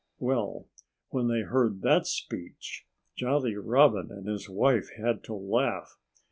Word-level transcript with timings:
Well, 0.17 0.67
when 1.09 1.27
they 1.27 1.41
heard 1.41 1.83
that 1.83 2.07
speech 2.07 2.87
Jolly 3.15 3.55
Robin 3.55 4.09
and 4.11 4.25
his 4.27 4.49
wife 4.49 4.87
had 4.97 5.23
to 5.25 5.35
laugh. 5.35 5.95